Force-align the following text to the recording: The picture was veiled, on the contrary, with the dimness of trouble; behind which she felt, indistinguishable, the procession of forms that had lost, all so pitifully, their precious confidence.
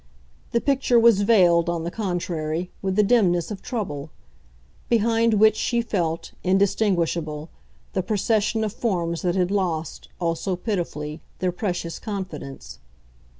The 0.51 0.59
picture 0.61 0.99
was 0.99 1.21
veiled, 1.21 1.69
on 1.69 1.83
the 1.83 1.91
contrary, 1.91 2.71
with 2.81 2.95
the 2.95 3.03
dimness 3.03 3.51
of 3.51 3.61
trouble; 3.61 4.09
behind 4.89 5.35
which 5.35 5.55
she 5.55 5.79
felt, 5.83 6.31
indistinguishable, 6.43 7.51
the 7.93 8.01
procession 8.01 8.63
of 8.63 8.73
forms 8.73 9.21
that 9.21 9.35
had 9.35 9.51
lost, 9.51 10.07
all 10.19 10.33
so 10.33 10.55
pitifully, 10.55 11.21
their 11.37 11.51
precious 11.51 11.99
confidence. 11.99 12.79